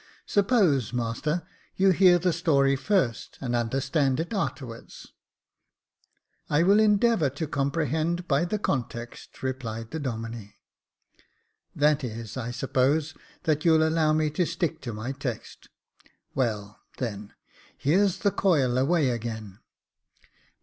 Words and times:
Suppose, 0.25 0.93
master, 0.93 1.43
you 1.75 1.91
hear 1.91 2.17
the 2.17 2.33
story 2.33 2.75
first, 2.75 3.37
and 3.39 3.55
understand 3.55 4.19
it 4.19 4.31
a'terwards?"" 4.33 5.09
I 6.49 6.63
will 6.63 6.79
endeavour 6.79 7.29
to 7.29 7.45
comprehend 7.47 8.27
by 8.27 8.45
the 8.45 8.57
context," 8.57 9.43
replied 9.43 9.91
the 9.91 9.99
Domine." 9.99 10.55
That 11.75 12.03
is, 12.03 12.35
I 12.35 12.49
suppose, 12.49 13.13
that 13.43 13.63
you'll 13.63 13.87
allow 13.87 14.11
me 14.11 14.31
to 14.31 14.45
stick 14.47 14.81
to 14.81 14.91
my 14.91 15.11
text. 15.11 15.69
Well, 16.33 16.79
then, 16.97 17.33
here's 17.77 18.17
coil 18.17 18.79
away 18.79 19.09
again. 19.11 19.59